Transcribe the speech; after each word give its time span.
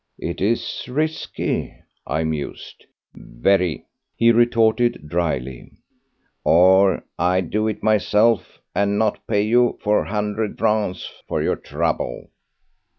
"It 0.17 0.41
is 0.41 0.87
risky," 0.87 1.75
I 2.07 2.23
mused. 2.23 2.87
"Very," 3.13 3.85
he 4.15 4.31
retorted 4.31 5.07
drily, 5.07 5.73
"or 6.43 7.03
I'd 7.19 7.51
do 7.51 7.67
it 7.67 7.83
myself, 7.83 8.57
and 8.73 8.97
not 8.97 9.27
pay 9.27 9.43
you 9.43 9.77
four 9.83 10.05
hundred 10.05 10.57
francs 10.57 11.07
for 11.27 11.43
your 11.43 11.55
trouble." 11.55 12.29